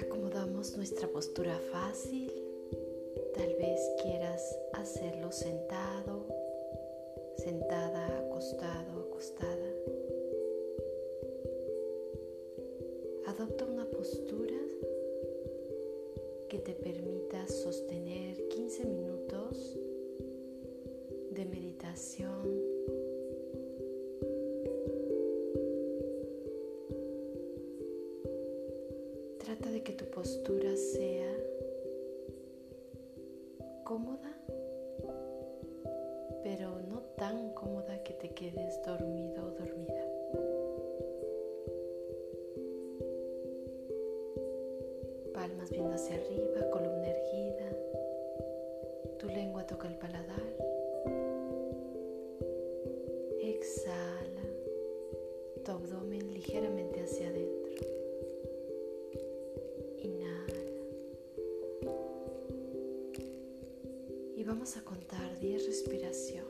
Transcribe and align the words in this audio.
Acomodamos 0.00 0.76
nuestra 0.76 1.06
postura 1.06 1.56
fácil. 1.70 2.32
Tal 3.34 3.54
vez 3.54 3.80
quieras 4.02 4.58
hacerlo 4.72 5.30
sentado, 5.30 6.26
sentada, 7.36 8.26
acostado, 8.26 9.02
acostada. 9.02 9.72
Adopta 13.26 13.66
una 13.66 13.84
postura 13.84 14.58
que 16.48 16.58
te 16.58 16.72
permita 16.72 17.46
sostener 17.46 18.48
15 18.48 18.84
minutos 18.84 19.78
de 21.38 21.44
meditación. 21.44 22.27
Postura 30.48 30.76
sea 30.76 31.30
cómoda, 33.84 34.32
pero 36.42 36.80
no 36.88 37.02
tan 37.18 37.50
cómoda 37.52 38.02
que 38.02 38.14
te 38.14 38.30
quedes 38.30 38.80
dormido 38.82 39.44
o 39.44 39.50
dormida. 39.50 40.04
palmas 45.34 45.70
viendo 45.70 45.92
hacia 45.92 46.16
arriba, 46.16 46.70
columna 46.70 47.08
erguida. 47.08 47.70
Tu 49.18 49.26
lengua 49.28 49.66
toca 49.66 49.86
el 49.86 49.96
paladar. 49.96 50.47
Vamos 64.68 64.76
a 64.76 64.84
contar 64.84 65.40
10 65.40 65.66
respiraciones. 65.66 66.47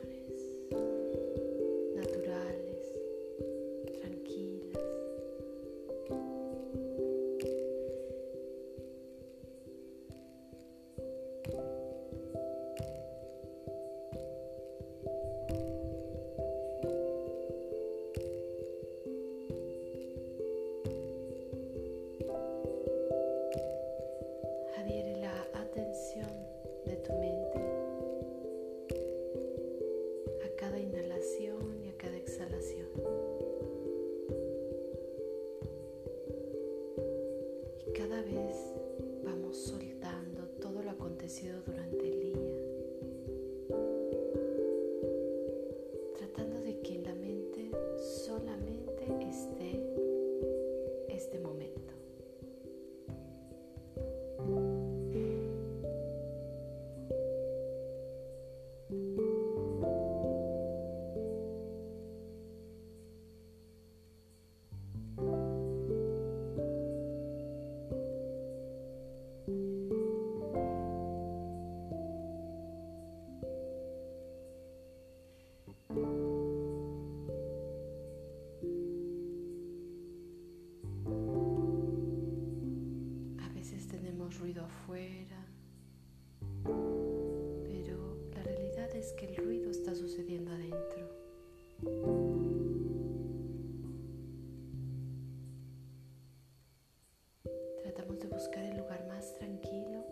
Tratamos 97.89 98.19
de 98.19 98.27
buscar 98.27 98.63
el 98.65 98.77
lugar 98.77 99.03
más 99.07 99.33
tranquilo. 99.33 100.05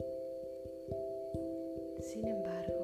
Sin 2.02 2.26
embargo, 2.26 2.77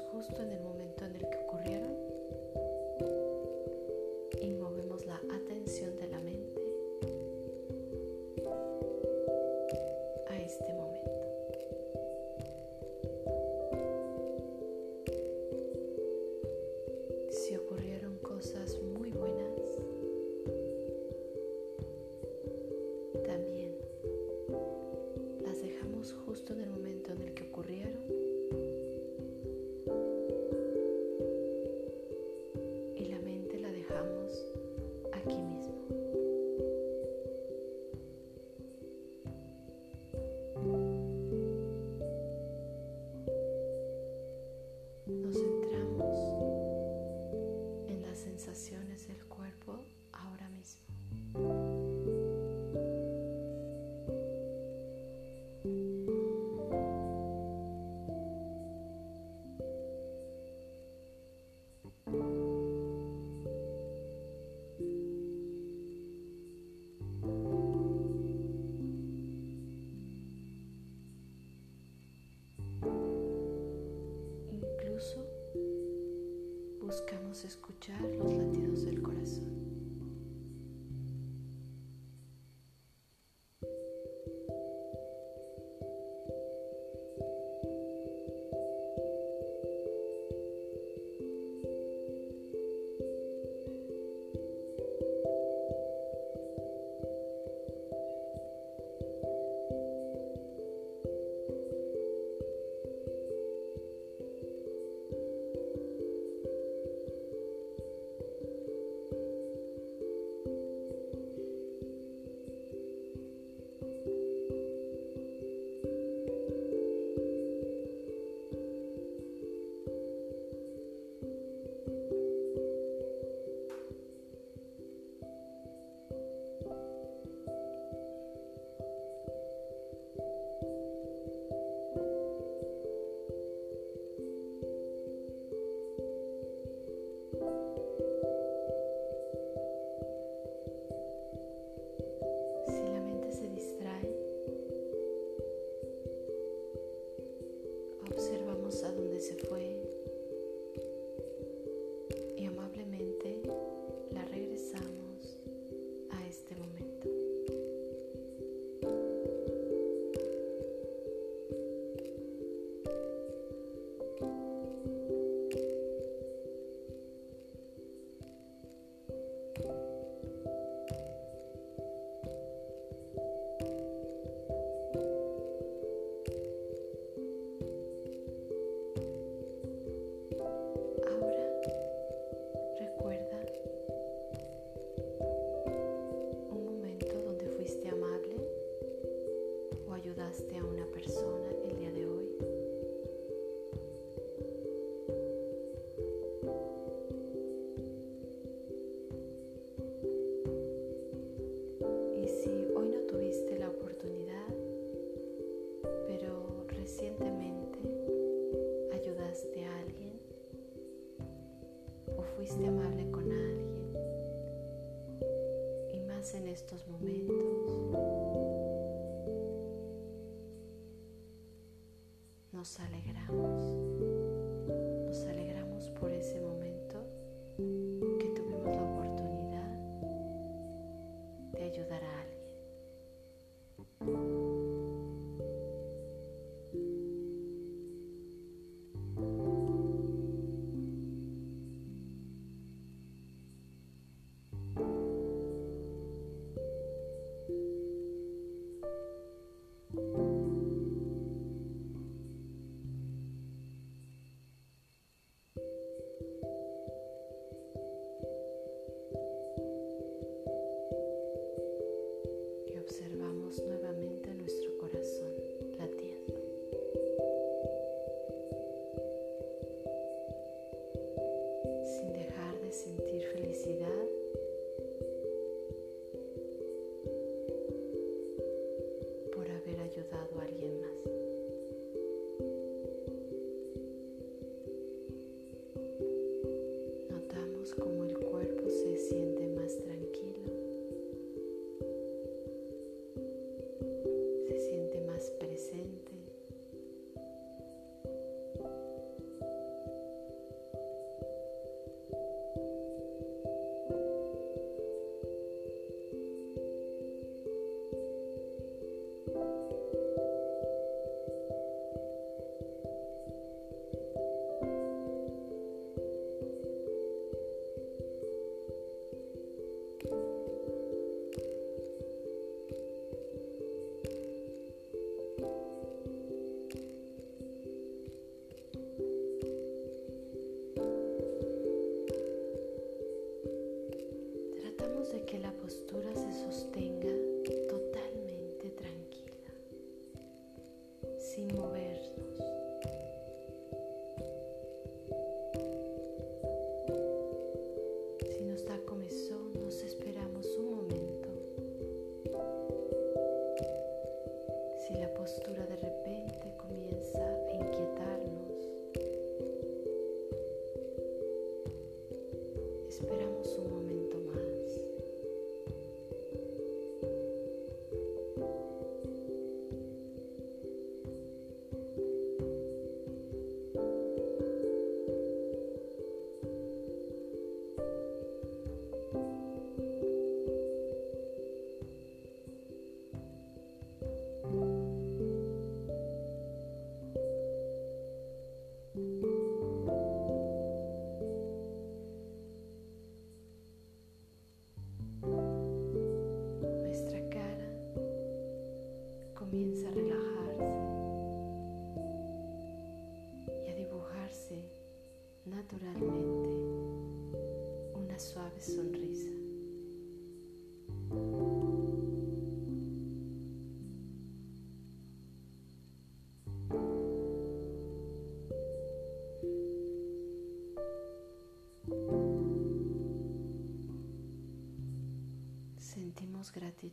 justo 0.00 0.42
en 0.42 0.52
el 0.52 0.60
momento 0.60 0.71
escuchar 77.44 78.00
los 78.00 78.32
latidos 78.32 78.84
del 78.84 79.02
corazón. 79.02 79.51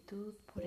Gratitud 0.10 0.34
por 0.54 0.64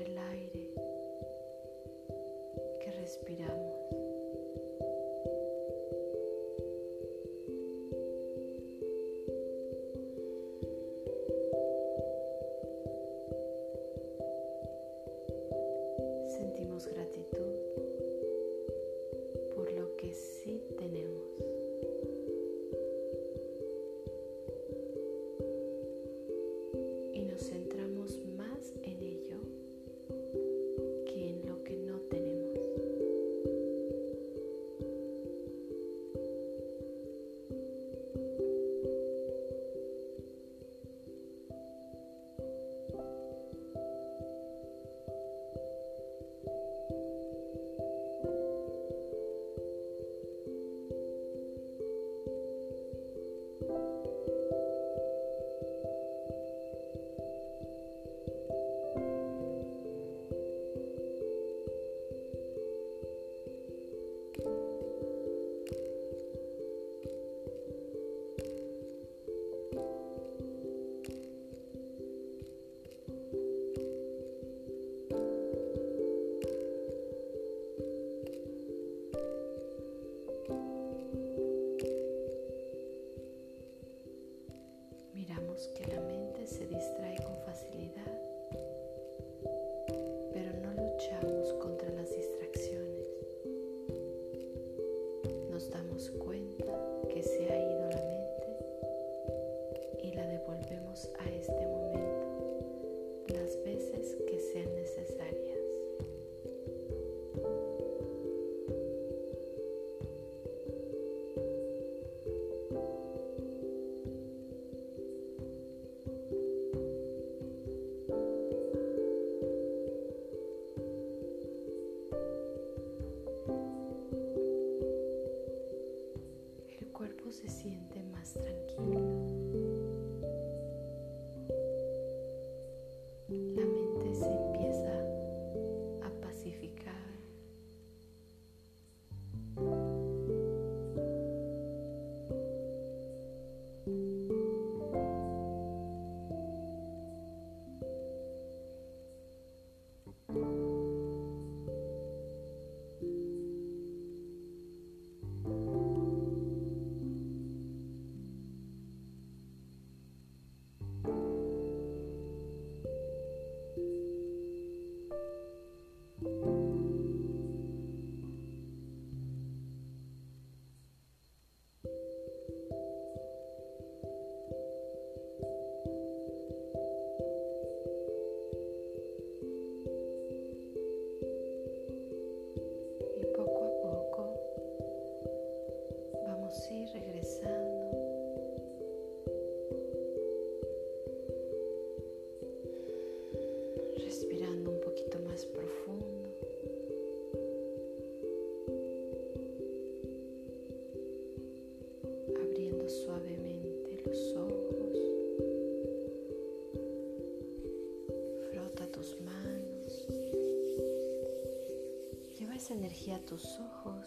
a 213.13 213.25
tus 213.25 213.61
ojos. 213.61 214.07